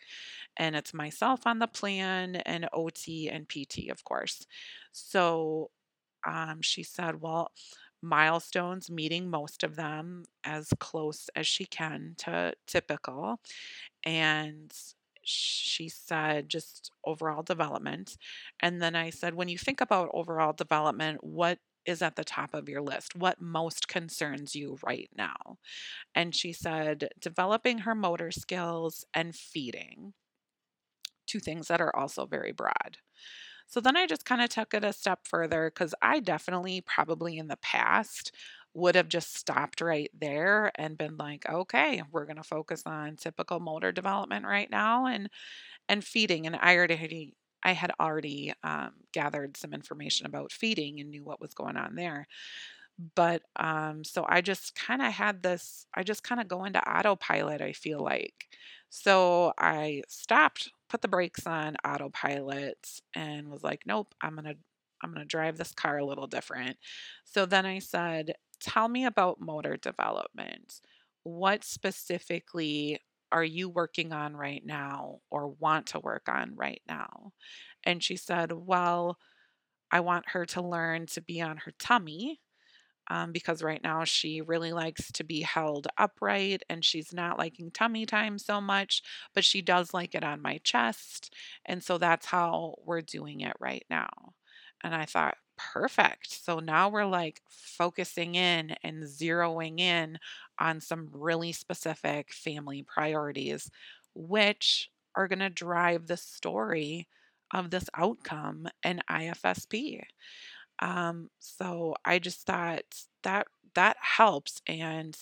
And 0.57 0.75
it's 0.75 0.93
myself 0.93 1.47
on 1.47 1.59
the 1.59 1.67
plan 1.67 2.37
and 2.37 2.69
OT 2.73 3.29
and 3.29 3.49
PT, 3.49 3.89
of 3.89 4.03
course. 4.03 4.45
So, 4.91 5.71
um, 6.27 6.61
she 6.61 6.83
said, 6.83 7.21
well, 7.21 7.51
milestones, 8.01 8.89
meeting 8.91 9.29
most 9.29 9.63
of 9.63 9.75
them 9.75 10.25
as 10.43 10.69
close 10.79 11.29
as 11.35 11.47
she 11.47 11.65
can 11.65 12.15
to 12.19 12.53
typical 12.67 13.39
and 14.05 14.71
she 15.27 15.89
said 15.89 16.49
just 16.49 16.91
overall 17.05 17.43
development. 17.43 18.17
And 18.59 18.81
then 18.81 18.95
I 18.95 19.09
said, 19.09 19.33
when 19.33 19.49
you 19.49 19.57
think 19.57 19.81
about 19.81 20.09
overall 20.13 20.53
development, 20.53 21.23
what 21.23 21.59
is 21.85 22.01
at 22.01 22.15
the 22.15 22.23
top 22.23 22.53
of 22.53 22.69
your 22.69 22.81
list? 22.81 23.15
What 23.15 23.41
most 23.41 23.87
concerns 23.87 24.55
you 24.55 24.77
right 24.83 25.09
now? 25.15 25.57
And 26.15 26.35
she 26.35 26.53
said, 26.53 27.09
developing 27.19 27.79
her 27.79 27.95
motor 27.95 28.31
skills 28.31 29.05
and 29.13 29.35
feeding, 29.35 30.13
two 31.25 31.39
things 31.39 31.67
that 31.67 31.81
are 31.81 31.95
also 31.95 32.25
very 32.25 32.51
broad. 32.51 32.97
So 33.67 33.81
then 33.81 33.97
I 33.97 34.07
just 34.07 34.25
kind 34.25 34.41
of 34.41 34.49
took 34.49 34.73
it 34.73 34.85
a 34.85 34.93
step 34.93 35.19
further 35.25 35.69
because 35.73 35.93
I 36.01 36.21
definitely, 36.21 36.79
probably 36.81 37.37
in 37.37 37.49
the 37.49 37.57
past, 37.57 38.33
would 38.77 38.95
have 38.95 39.09
just 39.09 39.35
stopped 39.35 39.81
right 39.81 40.11
there 40.19 40.71
and 40.75 40.97
been 40.97 41.17
like, 41.17 41.49
okay, 41.49 42.03
we're 42.11 42.25
going 42.25 42.37
to 42.37 42.43
focus 42.43 42.83
on 42.85 43.17
typical 43.17 43.59
motor 43.59 43.91
development 43.91 44.45
right 44.45 44.71
now 44.71 45.07
and 45.07 45.29
and 45.89 46.03
feeding. 46.03 46.47
And 46.47 46.55
I 46.57 46.77
already 46.77 47.35
I 47.63 47.73
had 47.73 47.91
already 47.99 48.53
um, 48.63 48.91
gathered 49.13 49.57
some 49.57 49.73
information 49.73 50.25
about 50.27 50.51
feeding 50.51 50.99
and 50.99 51.09
knew 51.11 51.23
what 51.23 51.41
was 51.41 51.53
going 51.53 51.77
on 51.77 51.95
there. 51.95 52.27
But 53.15 53.43
um, 53.55 54.03
so 54.03 54.25
I 54.27 54.41
just 54.41 54.75
kind 54.75 55.01
of 55.01 55.13
had 55.13 55.43
this. 55.43 55.85
I 55.93 56.03
just 56.03 56.23
kind 56.23 56.41
of 56.41 56.47
go 56.47 56.65
into 56.65 56.79
autopilot. 56.89 57.61
I 57.61 57.73
feel 57.73 57.99
like 57.99 58.47
so 58.89 59.53
I 59.57 60.01
stopped, 60.07 60.71
put 60.89 61.01
the 61.01 61.07
brakes 61.07 61.45
on 61.45 61.75
autopilot, 61.85 63.01
and 63.13 63.49
was 63.49 63.63
like, 63.63 63.81
nope, 63.85 64.15
I'm 64.21 64.35
gonna 64.35 64.55
I'm 65.03 65.13
gonna 65.13 65.25
drive 65.25 65.57
this 65.57 65.73
car 65.73 65.99
a 65.99 66.05
little 66.05 66.25
different. 66.27 66.77
So 67.25 67.45
then 67.45 67.65
I 67.67 67.79
said, 67.79 68.33
tell 68.59 68.87
me 68.87 69.05
about 69.05 69.41
motor 69.41 69.77
development. 69.77 70.81
What 71.23 71.63
specifically 71.63 72.99
are 73.31 73.43
you 73.43 73.69
working 73.69 74.13
on 74.13 74.35
right 74.35 74.63
now 74.65 75.19
or 75.29 75.49
want 75.49 75.87
to 75.87 75.99
work 75.99 76.29
on 76.29 76.55
right 76.55 76.81
now? 76.87 77.31
And 77.83 78.03
she 78.03 78.15
said, 78.17 78.51
Well, 78.51 79.17
I 79.91 80.01
want 80.01 80.29
her 80.29 80.45
to 80.47 80.61
learn 80.61 81.05
to 81.07 81.21
be 81.21 81.41
on 81.41 81.57
her 81.57 81.71
tummy 81.79 82.41
um, 83.09 83.31
because 83.31 83.63
right 83.63 83.81
now 83.83 84.03
she 84.03 84.41
really 84.41 84.73
likes 84.73 85.11
to 85.13 85.23
be 85.23 85.41
held 85.41 85.87
upright 85.97 86.63
and 86.69 86.83
she's 86.83 87.13
not 87.13 87.39
liking 87.39 87.71
tummy 87.71 88.05
time 88.05 88.37
so 88.37 88.59
much, 88.59 89.01
but 89.33 89.45
she 89.45 89.61
does 89.61 89.93
like 89.93 90.13
it 90.15 90.23
on 90.23 90.41
my 90.41 90.59
chest. 90.63 91.33
And 91.65 91.83
so 91.83 91.97
that's 91.97 92.25
how 92.25 92.75
we're 92.85 93.01
doing 93.01 93.41
it 93.41 93.55
right 93.59 93.85
now. 93.89 94.09
And 94.83 94.93
I 94.93 95.05
thought, 95.05 95.37
perfect. 95.57 96.31
So 96.43 96.59
now 96.59 96.89
we're 96.89 97.05
like 97.05 97.41
focusing 97.49 98.35
in 98.35 98.75
and 98.83 99.03
zeroing 99.03 99.79
in 99.79 100.19
on 100.59 100.79
some 100.81 101.09
really 101.11 101.51
specific 101.51 102.33
family 102.33 102.83
priorities, 102.83 103.69
which 104.13 104.89
are 105.15 105.27
going 105.27 105.39
to 105.39 105.49
drive 105.49 106.07
the 106.07 106.17
story 106.17 107.07
of 107.53 107.69
this 107.71 107.89
outcome 107.95 108.67
in 108.83 109.01
IFSP. 109.09 110.01
Um, 110.79 111.29
so 111.39 111.95
I 112.05 112.19
just 112.19 112.45
thought 112.45 112.83
that 113.23 113.47
that 113.75 113.97
helps. 114.01 114.61
And 114.67 115.17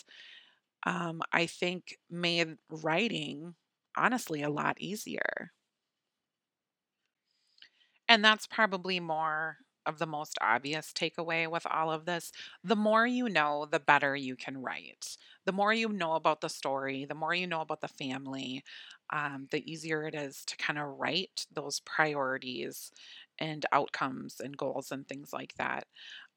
um, 0.85 1.21
I 1.33 1.45
think 1.47 1.97
made 2.09 2.57
writing 2.69 3.55
honestly 3.97 4.43
a 4.43 4.49
lot 4.49 4.79
easier. 4.81 5.51
And 8.07 8.23
that's 8.23 8.47
probably 8.47 8.99
more 8.99 9.59
of 9.85 9.99
the 9.99 10.05
most 10.07 10.37
obvious 10.41 10.91
takeaway 10.93 11.49
with 11.49 11.65
all 11.69 11.91
of 11.91 12.05
this. 12.05 12.31
The 12.63 12.75
more 12.75 13.05
you 13.07 13.29
know, 13.29 13.67
the 13.69 13.79
better 13.79 14.15
you 14.15 14.35
can 14.35 14.57
write. 14.61 15.17
The 15.45 15.51
more 15.51 15.73
you 15.73 15.89
know 15.89 16.13
about 16.13 16.41
the 16.41 16.49
story, 16.49 17.05
the 17.05 17.15
more 17.15 17.33
you 17.33 17.47
know 17.47 17.61
about 17.61 17.81
the 17.81 17.87
family, 17.87 18.63
um, 19.11 19.47
the 19.51 19.69
easier 19.71 20.07
it 20.07 20.15
is 20.15 20.43
to 20.45 20.57
kind 20.57 20.79
of 20.79 20.97
write 20.97 21.45
those 21.53 21.79
priorities 21.81 22.91
and 23.39 23.65
outcomes 23.71 24.39
and 24.39 24.57
goals 24.57 24.91
and 24.91 25.07
things 25.07 25.31
like 25.33 25.53
that. 25.57 25.85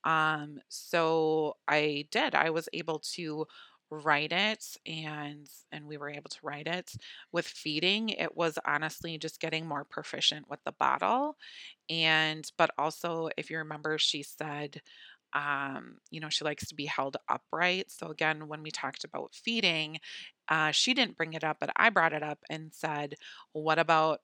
Um, 0.05 0.61
so 0.69 1.57
I 1.67 2.07
did. 2.11 2.35
I 2.35 2.51
was 2.51 2.69
able 2.73 3.01
to 3.17 3.47
write 3.91 4.33
it 4.33 4.65
and 4.87 5.49
and 5.73 5.87
we 5.87 5.97
were 5.97 6.11
able 6.11 6.29
to 6.31 6.39
write 6.43 6.67
it. 6.67 6.93
With 7.33 7.47
feeding 7.47 8.11
it 8.11 8.37
was 8.37 8.59
honestly 8.67 9.19
just 9.19 9.41
getting 9.41 9.67
more 9.67 9.85
proficient 9.85 10.49
with 10.51 10.61
the 10.65 10.73
bottle 10.73 11.37
and 11.91 12.51
but 12.59 12.71
also 12.79 13.29
if 13.37 13.51
you 13.51 13.59
remember 13.59 13.99
she 13.99 14.23
said 14.23 14.81
um 15.35 15.99
you 16.11 16.21
know 16.21 16.29
she 16.31 16.45
likes 16.45 16.67
to 16.69 16.75
be 16.75 16.87
held 16.87 17.17
upright. 17.29 17.91
So 17.91 18.09
again 18.09 18.49
when 18.49 18.63
we 18.63 18.71
talked 18.71 19.05
about 19.05 19.35
feeding 19.35 20.01
uh 20.49 20.71
she 20.71 20.95
didn't 20.95 21.17
bring 21.17 21.35
it 21.35 21.45
up 21.45 21.59
but 21.61 21.71
i 21.77 21.91
brought 21.91 22.13
it 22.15 22.23
up 22.23 22.39
and 22.51 22.73
said 22.73 23.15
what 23.53 23.79
about 23.79 24.21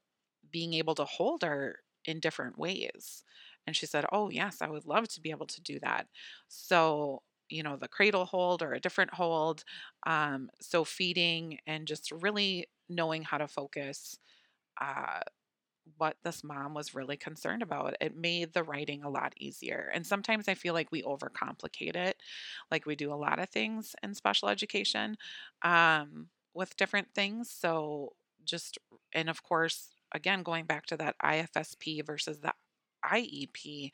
being 0.50 0.74
able 0.74 0.94
to 0.96 1.04
hold 1.04 1.42
her 1.42 1.80
in 2.04 2.20
different 2.20 2.58
ways? 2.58 3.24
And 3.66 3.76
she 3.76 3.86
said 3.86 4.04
oh 4.12 4.30
yes 4.30 4.58
i 4.62 4.68
would 4.68 4.86
love 4.86 5.08
to 5.08 5.20
be 5.20 5.30
able 5.30 5.46
to 5.46 5.62
do 5.62 5.78
that. 5.80 6.06
So 6.48 7.22
you 7.54 7.62
know 7.62 7.76
the 7.76 7.88
cradle 7.88 8.24
hold 8.24 8.62
or 8.62 8.72
a 8.74 8.80
different 8.80 9.14
hold 9.14 9.64
um 10.06 10.50
so 10.60 10.84
feeding 10.84 11.58
and 11.66 11.86
just 11.86 12.10
really 12.12 12.66
knowing 12.88 13.22
how 13.22 13.38
to 13.38 13.48
focus 13.48 14.18
uh 14.80 15.20
what 15.98 16.16
this 16.24 16.42
mom 16.42 16.74
was 16.74 16.94
really 16.94 17.16
concerned 17.16 17.62
about. 17.62 17.96
It 18.00 18.16
made 18.16 18.52
the 18.52 18.62
writing 18.62 19.02
a 19.04 19.10
lot 19.10 19.34
easier. 19.36 19.90
And 19.94 20.06
sometimes 20.06 20.48
I 20.48 20.54
feel 20.54 20.74
like 20.74 20.90
we 20.90 21.02
overcomplicate 21.02 21.96
it, 21.96 22.16
like 22.70 22.86
we 22.86 22.96
do 22.96 23.12
a 23.12 23.16
lot 23.16 23.38
of 23.38 23.50
things 23.50 23.94
in 24.02 24.14
special 24.14 24.48
education 24.48 25.16
um, 25.62 26.28
with 26.54 26.76
different 26.76 27.08
things. 27.14 27.50
So, 27.50 28.14
just, 28.44 28.78
and 29.12 29.28
of 29.28 29.42
course, 29.42 29.90
again, 30.12 30.42
going 30.42 30.64
back 30.66 30.86
to 30.86 30.96
that 30.96 31.16
IFSP 31.22 32.04
versus 32.04 32.40
the 32.40 32.52
IEP, 33.04 33.92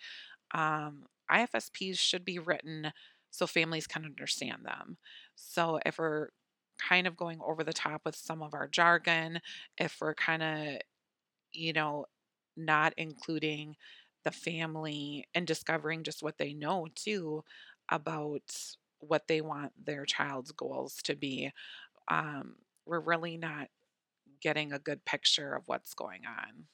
um, 0.53 1.05
IFSPs 1.31 1.99
should 1.99 2.25
be 2.25 2.39
written 2.39 2.93
so 3.31 3.47
families 3.47 3.87
can 3.87 4.05
understand 4.05 4.65
them. 4.65 4.97
So 5.37 5.81
if 5.87 5.99
we're 5.99 6.29
kind 6.79 7.07
of 7.07 7.17
going 7.17 7.41
over 7.45 7.63
the 7.65 7.73
top 7.73 8.03
with 8.05 8.17
some 8.17 8.43
of 8.43 8.55
our 8.55 8.69
jargon, 8.69 9.41
if 9.79 9.97
we're 10.01 10.15
kind 10.15 10.43
of, 10.43 10.81
you 11.53 11.73
know, 11.73 12.07
not 12.57 12.95
including 12.97 13.77
the 14.25 14.31
family 14.31 15.27
and 15.35 15.47
discovering 15.47 16.03
just 16.03 16.23
what 16.23 16.39
they 16.39 16.53
know 16.53 16.87
too 16.95 17.43
about 17.91 18.43
what 19.01 19.27
they 19.29 19.41
want 19.41 19.73
their 19.85 20.05
child's 20.05 20.53
goals 20.53 20.97
to 21.05 21.17
be, 21.17 21.51
um, 22.09 22.57
we're 22.87 23.01
really 23.01 23.37
not 23.37 23.69
getting 24.41 24.73
a 24.73 24.79
good 24.79 25.05
picture 25.05 25.55
of 25.55 25.63
what's 25.67 25.95
going 25.95 26.23
on. 26.27 26.65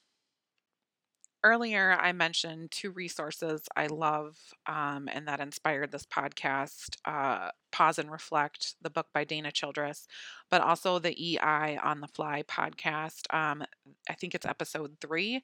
Earlier, 1.43 1.93
I 1.99 2.11
mentioned 2.13 2.71
two 2.71 2.91
resources 2.91 3.61
I 3.75 3.87
love 3.87 4.37
um, 4.65 5.07
and 5.11 5.27
that 5.27 5.39
inspired 5.39 5.91
this 5.91 6.05
podcast 6.05 6.97
uh, 7.05 7.51
Pause 7.71 7.99
and 7.99 8.11
Reflect, 8.11 8.75
the 8.81 8.89
book 8.89 9.07
by 9.13 9.23
Dana 9.23 9.51
Childress, 9.51 10.07
but 10.49 10.61
also 10.61 10.99
the 10.99 11.15
EI 11.37 11.77
on 11.77 12.01
the 12.01 12.07
Fly 12.07 12.43
podcast. 12.43 13.31
Um, 13.33 13.63
I 14.09 14.13
think 14.13 14.33
it's 14.33 14.45
episode 14.47 14.97
three, 14.99 15.41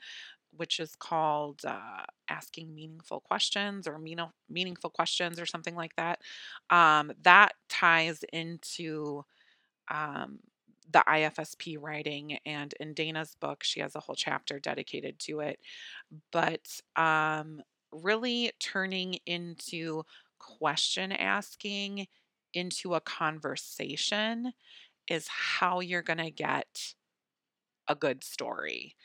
which 0.56 0.80
is 0.80 0.96
called 0.96 1.62
uh, 1.66 2.04
Asking 2.30 2.74
Meaningful 2.74 3.22
Questions 3.22 3.88
or 3.88 4.00
mean- 4.00 4.20
Meaningful 4.50 4.90
Questions 4.90 5.40
or 5.40 5.46
something 5.46 5.76
like 5.76 5.96
that. 5.98 6.22
Um, 6.70 7.12
that 7.24 7.54
ties 7.70 8.24
into. 8.34 9.24
The 10.92 11.04
IFSP 11.08 11.78
writing 11.78 12.38
and 12.46 12.74
in 12.80 12.94
Dana's 12.94 13.36
book 13.40 13.64
she 13.64 13.80
has 13.80 13.96
a 13.96 14.00
whole 14.00 14.16
chapter 14.16 14.60
dedicated 14.60 15.20
to 15.20 15.40
it 15.40 15.60
but 16.32 16.68
um 16.96 17.62
really 17.92 18.52
turning 18.60 19.16
into 19.26 20.04
question 20.40 21.12
asking 21.12 22.08
into 22.54 22.96
a 22.96 23.02
conversation 23.02 24.54
is 25.08 25.28
how 25.28 25.80
you're 25.80 26.02
going 26.04 26.20
to 26.20 26.32
get 26.32 26.96
a 27.88 27.96
good 27.96 28.24
story. 28.24 28.96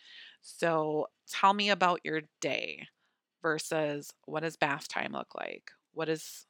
So 0.42 1.08
tell 1.28 1.54
me 1.54 1.70
about 1.70 2.00
your 2.04 2.22
day 2.40 2.86
versus 3.42 4.12
what 4.26 4.42
does 4.42 4.56
bath 4.56 4.88
time 4.88 5.12
look 5.12 5.34
like? 5.36 5.70
What 5.94 6.08
is 6.08 6.46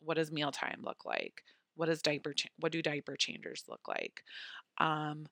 what 0.00 0.16
does 0.16 0.32
mealtime 0.32 0.80
look 0.82 1.04
like? 1.04 1.42
What 1.78 1.86
does 1.88 2.02
diaper 2.02 2.34
cha- 2.34 2.50
what 2.60 2.72
do 2.72 2.82
diaper 2.82 3.16
changers 3.16 3.64
look 3.68 3.88
like? 3.88 4.24
um, 4.78 5.26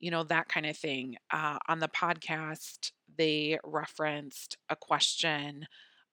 you 0.00 0.10
know, 0.10 0.24
that 0.24 0.48
kind 0.48 0.66
of 0.66 0.76
thing. 0.76 1.16
Uh, 1.32 1.58
on 1.68 1.80
the 1.80 1.88
podcast, 1.88 2.92
they 3.16 3.58
referenced 3.64 4.58
a 4.68 4.76
question 4.76 5.66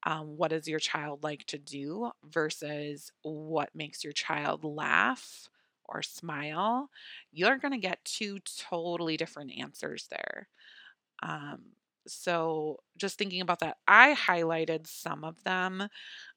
um, 0.06 0.38
What 0.38 0.52
does 0.52 0.68
your 0.68 0.80
child 0.80 1.24
like 1.24 1.46
to 1.48 1.58
do 1.58 2.12
versus 2.30 3.12
what 3.24 3.70
makes 3.76 4.04
your 4.04 4.14
child 4.14 4.64
laugh 4.64 5.50
or 5.86 6.02
smile? 6.04 6.90
You're 7.32 7.58
going 7.58 7.74
to 7.74 7.78
get 7.78 8.04
two 8.06 8.40
totally 8.70 9.18
different 9.18 9.52
answers 9.60 10.08
there. 10.10 10.48
Um, 11.22 11.62
so, 12.08 12.80
just 12.98 13.18
thinking 13.18 13.42
about 13.42 13.60
that, 13.60 13.78
I 13.88 14.14
highlighted 14.16 14.88
some 14.88 15.24
of 15.24 15.42
them 15.44 15.88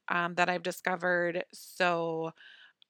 um, 0.08 0.34
that 0.36 0.48
I've 0.48 0.62
discovered. 0.62 1.44
So, 1.52 2.32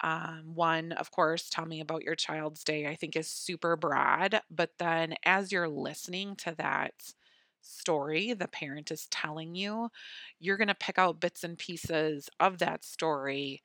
um, 0.03 0.53
one, 0.55 0.93
of 0.93 1.11
course, 1.11 1.49
tell 1.51 1.67
me 1.67 1.81
about 1.81 2.03
your 2.03 2.15
child's 2.15 2.65
day, 2.65 2.87
I 2.87 2.97
think 2.97 3.17
is 3.17 3.29
super 3.29 3.77
broad. 3.77 4.41
But 4.51 4.73
then 4.79 5.15
as 5.25 5.53
you're 5.53 5.69
listening 5.69 6.37
to 6.37 6.55
that 6.59 6.93
story 7.63 8.33
the 8.33 8.47
parent 8.49 8.91
is 8.93 9.07
telling 9.11 9.55
you, 9.55 9.91
you're 10.39 10.57
going 10.57 10.69
to 10.69 10.75
pick 10.75 10.99
out 10.99 11.21
bits 11.21 11.43
and 11.45 11.59
pieces 11.59 12.29
of 12.39 12.59
that 12.59 12.85
story 12.85 13.63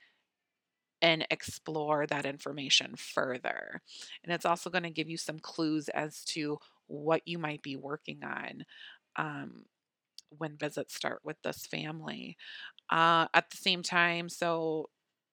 and 1.01 1.25
explore 1.31 2.05
that 2.07 2.25
information 2.25 2.95
further. 2.95 3.81
And 4.23 4.33
it's 4.33 4.45
also 4.45 4.69
going 4.69 4.83
to 4.83 4.89
give 4.91 5.09
you 5.09 5.17
some 5.17 5.39
clues 5.39 5.89
as 5.89 6.23
to 6.25 6.59
what 6.87 7.21
you 7.25 7.39
might 7.39 7.61
be 7.63 7.75
working 7.75 8.19
on 8.23 8.65
um, 9.15 9.65
when 10.37 10.57
visits 10.57 10.95
start 10.95 11.21
with 11.23 11.37
this 11.43 11.65
family. 11.65 12.37
Uh, 12.91 13.27
at 13.33 13.49
the 13.51 13.57
same 13.57 13.83
time, 13.83 14.29
so 14.29 14.89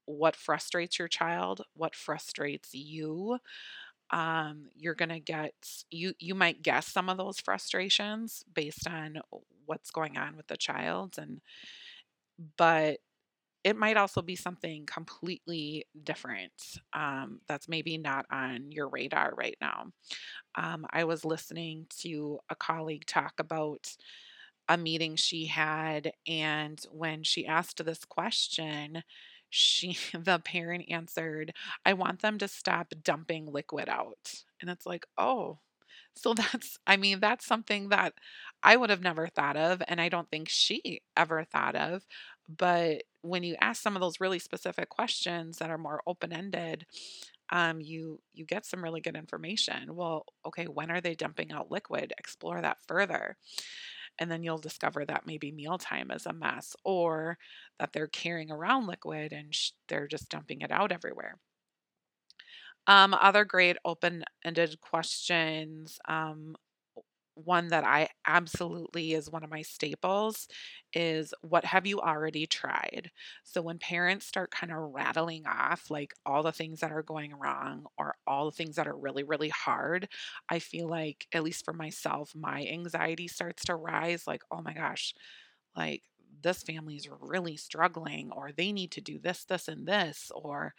what 0.08 0.36
frustrates 0.36 0.98
your 0.98 1.08
child, 1.08 1.62
what 1.74 1.94
frustrates 1.96 2.74
you. 2.74 3.38
Um, 4.10 4.70
you're 4.76 4.94
going 4.94 5.10
to 5.10 5.20
get 5.20 5.54
you 5.90 6.14
you 6.18 6.34
might 6.34 6.62
guess 6.62 6.86
some 6.86 7.08
of 7.10 7.18
those 7.18 7.40
frustrations 7.40 8.44
based 8.54 8.88
on 8.88 9.20
what's 9.66 9.90
going 9.90 10.18
on 10.18 10.36
with 10.36 10.46
the 10.48 10.56
child 10.56 11.16
and 11.18 11.40
but 12.56 12.98
it 13.64 13.76
might 13.76 13.96
also 13.96 14.22
be 14.22 14.36
something 14.36 14.86
completely 14.86 15.86
different 16.04 16.78
um, 16.94 17.40
that's 17.48 17.68
maybe 17.68 17.98
not 17.98 18.26
on 18.30 18.72
your 18.72 18.88
radar 18.88 19.34
right 19.36 19.56
now. 19.60 19.86
Um, 20.56 20.86
I 20.90 21.04
was 21.04 21.24
listening 21.24 21.86
to 22.00 22.38
a 22.50 22.56
colleague 22.56 23.06
talk 23.06 23.34
about 23.38 23.96
a 24.68 24.76
meeting 24.78 25.16
she 25.16 25.46
had, 25.46 26.12
and 26.26 26.80
when 26.92 27.22
she 27.24 27.46
asked 27.46 27.84
this 27.84 28.04
question, 28.04 29.02
she 29.50 29.98
the 30.14 30.38
parent 30.40 30.86
answered, 30.90 31.52
"I 31.84 31.92
want 31.94 32.20
them 32.22 32.38
to 32.38 32.48
stop 32.48 32.92
dumping 33.02 33.46
liquid 33.46 33.88
out." 33.88 34.34
And 34.60 34.70
it's 34.70 34.86
like, 34.86 35.06
"Oh." 35.18 35.58
So 36.16 36.34
that's 36.34 36.78
I 36.86 36.96
mean, 36.96 37.20
that's 37.20 37.46
something 37.46 37.90
that 37.90 38.14
I 38.62 38.76
would 38.76 38.90
have 38.90 39.02
never 39.02 39.28
thought 39.28 39.56
of 39.56 39.82
and 39.88 40.00
I 40.00 40.08
don't 40.08 40.30
think 40.30 40.48
she 40.48 41.02
ever 41.16 41.44
thought 41.44 41.76
of. 41.76 42.06
But 42.48 43.04
when 43.22 43.42
you 43.42 43.56
ask 43.60 43.82
some 43.82 43.96
of 43.96 44.00
those 44.00 44.20
really 44.20 44.38
specific 44.38 44.88
questions 44.88 45.58
that 45.58 45.70
are 45.70 45.78
more 45.78 46.02
open-ended, 46.06 46.86
um, 47.50 47.80
you 47.80 48.20
you 48.34 48.44
get 48.44 48.66
some 48.66 48.82
really 48.84 49.00
good 49.00 49.16
information. 49.16 49.94
Well, 49.96 50.26
okay, 50.46 50.66
when 50.66 50.90
are 50.90 51.00
they 51.00 51.14
dumping 51.14 51.52
out 51.52 51.70
liquid? 51.70 52.12
Explore 52.18 52.60
that 52.62 52.78
further 52.86 53.36
and 54.18 54.30
then 54.30 54.42
you'll 54.42 54.58
discover 54.58 55.04
that 55.04 55.26
maybe 55.26 55.52
mealtime 55.52 56.10
is 56.10 56.26
a 56.26 56.32
mess 56.32 56.74
or 56.84 57.38
that 57.78 57.92
they're 57.92 58.08
carrying 58.08 58.50
around 58.50 58.86
liquid 58.86 59.32
and 59.32 59.54
sh- 59.54 59.72
they're 59.88 60.08
just 60.08 60.28
dumping 60.30 60.60
it 60.62 60.70
out 60.72 60.92
everywhere. 60.92 61.38
Um, 62.86 63.12
other 63.14 63.44
great 63.44 63.76
open 63.84 64.24
ended 64.44 64.80
questions 64.80 65.98
um, 66.08 66.56
one 67.44 67.68
that 67.68 67.84
I 67.84 68.08
absolutely 68.26 69.12
is 69.14 69.30
one 69.30 69.44
of 69.44 69.50
my 69.50 69.62
staples 69.62 70.48
is 70.92 71.32
what 71.42 71.64
have 71.64 71.86
you 71.86 72.00
already 72.00 72.46
tried? 72.46 73.10
So 73.44 73.62
when 73.62 73.78
parents 73.78 74.26
start 74.26 74.50
kind 74.50 74.72
of 74.72 74.78
rattling 74.92 75.46
off 75.46 75.90
like 75.90 76.14
all 76.26 76.42
the 76.42 76.52
things 76.52 76.80
that 76.80 76.92
are 76.92 77.02
going 77.02 77.34
wrong 77.34 77.86
or 77.98 78.16
all 78.26 78.46
the 78.46 78.52
things 78.56 78.76
that 78.76 78.88
are 78.88 78.96
really, 78.96 79.22
really 79.24 79.50
hard, 79.50 80.08
I 80.48 80.58
feel 80.58 80.88
like, 80.88 81.26
at 81.32 81.44
least 81.44 81.64
for 81.64 81.72
myself, 81.74 82.32
my 82.34 82.66
anxiety 82.66 83.28
starts 83.28 83.64
to 83.66 83.76
rise 83.76 84.26
like, 84.26 84.42
oh 84.50 84.62
my 84.62 84.72
gosh, 84.74 85.14
like 85.76 86.02
this 86.42 86.62
family 86.62 86.96
is 86.96 87.08
really 87.20 87.56
struggling 87.56 88.30
or 88.32 88.50
they 88.52 88.72
need 88.72 88.92
to 88.92 89.00
do 89.00 89.18
this, 89.18 89.44
this, 89.44 89.68
and 89.68 89.86
this, 89.86 90.30
or 90.34 90.74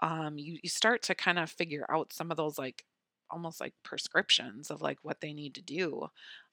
um, 0.00 0.38
you, 0.38 0.58
you 0.62 0.68
start 0.70 1.02
to 1.02 1.14
kind 1.14 1.38
of 1.38 1.50
figure 1.50 1.84
out 1.90 2.12
some 2.12 2.30
of 2.30 2.36
those 2.36 2.58
like 2.58 2.84
almost 3.30 3.60
like 3.60 3.74
prescriptions 3.82 4.70
of 4.70 4.82
like 4.82 4.98
what 5.02 5.20
they 5.20 5.32
need 5.32 5.54
to 5.54 5.62
do. 5.62 6.08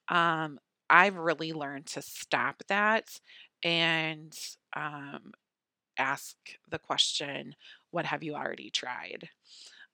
Um, 0.10 0.60
I've 0.90 1.16
really 1.18 1.54
learned 1.54 1.88
to 1.88 2.02
stop 2.02 2.64
that 2.68 3.20
and 3.64 4.38
um, 4.76 5.34
ask 5.98 6.36
the 6.70 6.80
question, 6.80 7.56
What 7.92 8.06
have 8.06 8.24
you 8.24 8.36
already 8.36 8.70
tried? 8.70 9.30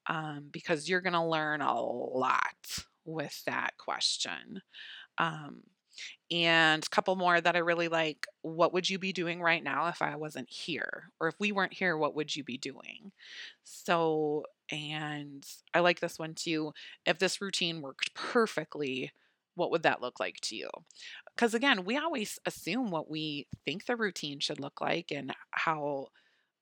Um, 0.08 0.48
because 0.52 0.90
you're 0.90 1.02
going 1.02 1.14
to 1.14 1.24
learn 1.24 1.62
a 1.62 1.80
lot 1.80 2.86
with 3.06 3.44
that 3.46 3.78
question. 3.78 4.62
Um, 5.18 5.62
and 6.32 6.84
a 6.84 6.90
couple 6.90 7.16
more 7.16 7.42
that 7.42 7.56
I 7.56 7.60
really 7.60 7.88
like. 7.88 8.26
What 8.42 8.74
would 8.74 8.90
you 8.90 8.98
be 8.98 9.14
doing 9.14 9.42
right 9.42 9.64
now 9.64 9.88
if 9.88 10.02
I 10.02 10.16
wasn't 10.16 10.50
here? 10.50 11.12
Or 11.20 11.28
if 11.28 11.36
we 11.40 11.52
weren't 11.52 11.74
here, 11.74 11.98
what 11.98 12.16
would 12.16 12.36
you 12.36 12.44
be 12.44 12.58
doing? 12.58 13.12
So, 13.64 14.46
and 14.72 15.46
I 15.74 15.80
like 15.80 16.00
this 16.00 16.20
one 16.20 16.34
too. 16.36 16.74
If 17.06 17.20
this 17.20 17.42
routine 17.42 17.82
worked 17.82 18.14
perfectly, 18.14 19.12
what 19.56 19.72
would 19.72 19.84
that 19.84 20.02
look 20.02 20.20
like 20.20 20.40
to 20.44 20.56
you? 20.56 20.70
Because 21.36 21.54
again, 21.54 21.86
we 21.86 21.98
always 21.98 22.40
assume 22.46 22.92
what 22.92 23.10
we 23.10 23.48
think 23.66 23.86
the 23.86 23.96
routine 23.96 24.40
should 24.40 24.60
look 24.60 24.82
like 24.82 25.12
and 25.12 25.34
how 25.52 26.08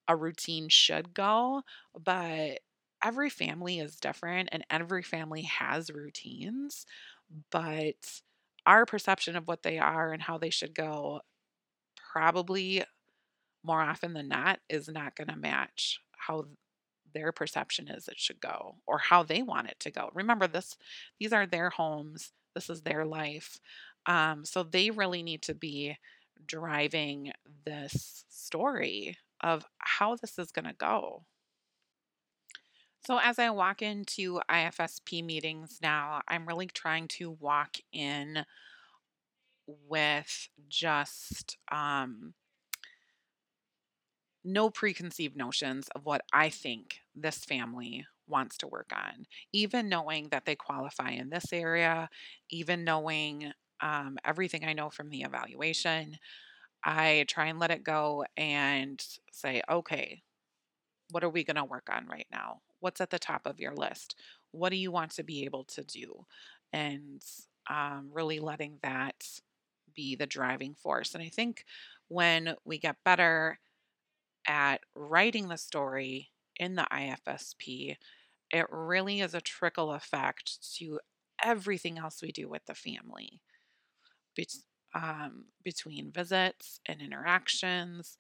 a 0.08 0.16
routine 0.16 0.70
should 0.70 1.14
go, 1.14 1.62
but 1.98 2.60
every 3.04 3.30
family 3.30 3.80
is 3.80 3.98
different 3.98 4.50
and 4.52 4.66
every 4.70 5.04
family 5.04 5.44
has 5.44 5.92
routines. 5.92 6.86
But 7.52 8.22
our 8.66 8.86
perception 8.86 9.36
of 9.36 9.48
what 9.48 9.64
they 9.64 9.78
are 9.78 10.12
and 10.12 10.22
how 10.22 10.38
they 10.38 10.50
should 10.50 10.74
go 10.74 11.22
probably 12.12 12.84
more 13.64 13.82
often 13.82 14.14
than 14.14 14.28
not 14.28 14.60
is 14.70 14.88
not 14.88 15.16
going 15.16 15.28
to 15.28 15.36
match 15.36 16.00
how 16.18 16.46
their 17.14 17.32
perception 17.32 17.88
is 17.88 18.08
it 18.08 18.20
should 18.20 18.40
go 18.40 18.76
or 18.88 18.98
how 18.98 19.24
they 19.24 19.42
want 19.42 19.68
it 19.68 19.80
to 19.82 19.92
go. 19.92 20.10
Remember 20.14 20.48
this 20.48 20.78
these 21.20 21.34
are 21.34 21.46
their 21.46 21.70
homes. 21.70 22.32
This 22.56 22.70
is 22.70 22.82
their 22.82 23.06
life. 23.06 23.60
Um, 24.06 24.46
so 24.46 24.64
they 24.64 24.90
really 24.90 25.24
need 25.24 25.42
to 25.44 25.54
be 25.54 25.98
driving 26.46 27.32
this 27.66 28.26
story 28.30 29.18
of 29.42 29.66
how 29.80 30.16
this 30.16 30.40
is 30.40 30.52
going 30.52 30.66
to 30.66 30.74
go. 30.74 31.24
So, 33.06 33.18
as 33.18 33.40
I 33.40 33.50
walk 33.50 33.82
into 33.82 34.42
IFSP 34.52 35.24
meetings 35.24 35.80
now, 35.82 36.22
I'm 36.28 36.46
really 36.46 36.68
trying 36.68 37.08
to 37.10 37.32
walk 37.32 37.78
in 37.94 38.46
with 39.66 40.50
just 40.68 41.58
um, 41.72 42.34
no 44.54 44.70
preconceived 44.70 45.36
notions 45.38 45.88
of 45.96 46.06
what 46.06 46.22
I 46.34 46.50
think 46.50 47.02
this 47.16 47.46
family 47.46 48.06
wants 48.28 48.58
to 48.60 48.68
work 48.68 48.92
on, 48.94 49.26
even 49.54 49.90
knowing 49.90 50.30
that 50.30 50.46
they 50.46 50.56
qualify 50.56 51.12
in 51.12 51.30
this 51.30 51.52
area, 51.52 52.10
even 52.50 52.84
knowing 52.84 53.52
um, 53.82 54.18
everything 54.26 54.66
I 54.66 54.74
know 54.74 54.90
from 54.90 55.10
the 55.10 55.22
evaluation. 55.22 56.18
I 56.84 57.26
try 57.28 57.48
and 57.48 57.60
let 57.60 57.72
it 57.72 57.84
go 57.84 58.26
and 58.38 59.04
say, 59.32 59.62
okay, 59.70 60.22
what 61.12 61.24
are 61.24 61.30
we 61.30 61.44
going 61.44 61.56
to 61.56 61.66
work 61.66 61.90
on 61.92 62.08
right 62.08 62.28
now? 62.32 62.62
What's 62.80 63.02
at 63.02 63.10
the 63.10 63.20
top 63.20 63.42
of 63.46 63.60
your 63.60 63.74
list? 63.74 64.16
What 64.52 64.70
do 64.70 64.78
you 64.78 64.92
want 64.92 65.12
to 65.12 65.24
be 65.24 65.46
able 65.46 65.64
to 65.66 65.84
do? 65.84 66.26
And 66.72 67.22
um, 67.70 68.10
really 68.12 68.40
letting 68.40 68.78
that 68.84 69.26
be 69.94 70.16
the 70.16 70.28
driving 70.28 70.76
force. 70.76 71.14
And 71.14 71.24
I 71.24 71.30
think 71.30 71.66
when 72.08 72.56
we 72.64 72.78
get 72.78 73.04
better 73.04 73.60
at 74.50 74.82
writing 74.96 75.48
the 75.48 75.58
story 75.58 76.32
in 76.58 76.76
the 76.76 76.88
IFSP, 76.92 77.96
it 78.52 78.66
really 78.70 79.22
is 79.22 79.36
a 79.36 79.42
trickle 79.42 79.94
effect 79.94 80.76
to 80.78 81.00
everything 81.42 82.00
else 82.00 82.22
we 82.22 82.34
do 82.34 82.50
with 82.50 82.66
the 82.66 82.74
family. 82.74 83.40
Be- 84.36 84.48
um, 84.96 85.46
between 85.64 86.12
visits 86.12 86.80
and 86.88 87.00
interactions, 87.02 88.18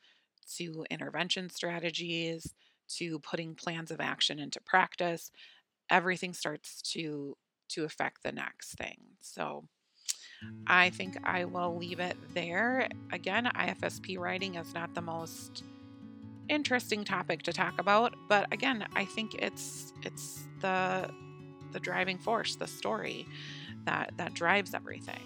to 0.57 0.85
intervention 0.91 1.49
strategies, 1.49 2.53
to 2.97 3.19
putting 3.19 3.55
plans 3.55 3.91
of 3.91 3.99
action 3.99 4.39
into 4.39 4.61
practice, 4.61 5.31
everything 5.89 6.33
starts 6.33 6.81
to 6.93 7.35
to 7.69 7.85
affect 7.85 8.23
the 8.23 8.31
next 8.31 8.75
thing. 8.77 8.97
So 9.21 9.65
I 10.67 10.89
think 10.89 11.17
I 11.23 11.45
will 11.45 11.77
leave 11.77 11.99
it 11.99 12.17
there. 12.33 12.87
Again, 13.11 13.45
IFSP 13.55 14.17
writing 14.17 14.55
is 14.55 14.73
not 14.73 14.93
the 14.95 15.01
most 15.01 15.63
interesting 16.49 17.03
topic 17.03 17.43
to 17.43 17.53
talk 17.53 17.79
about, 17.79 18.15
but 18.27 18.47
again, 18.51 18.85
I 18.95 19.05
think 19.05 19.35
it's 19.35 19.93
it's 20.03 20.43
the 20.61 21.09
the 21.71 21.79
driving 21.79 22.17
force, 22.17 22.55
the 22.55 22.67
story 22.67 23.27
that 23.85 24.11
that 24.17 24.33
drives 24.33 24.73
everything. 24.73 25.21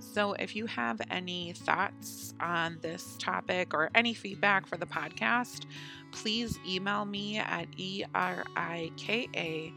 So, 0.00 0.32
if 0.32 0.56
you 0.56 0.66
have 0.66 1.00
any 1.10 1.52
thoughts 1.52 2.34
on 2.40 2.78
this 2.80 3.16
topic 3.18 3.74
or 3.74 3.90
any 3.94 4.14
feedback 4.14 4.66
for 4.66 4.76
the 4.76 4.86
podcast, 4.86 5.66
please 6.12 6.58
email 6.66 7.04
me 7.04 7.38
at 7.38 7.70
erikabo80 7.72 9.72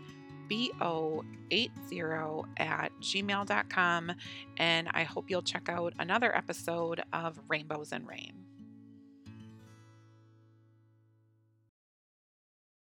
at 2.58 2.92
gmail.com. 3.02 4.12
And 4.58 4.90
I 4.92 5.04
hope 5.04 5.30
you'll 5.30 5.42
check 5.42 5.70
out 5.70 5.94
another 6.00 6.36
episode 6.36 7.04
of 7.14 7.40
Rainbows 7.48 7.92
and 7.92 8.08
Rain. 8.08 8.41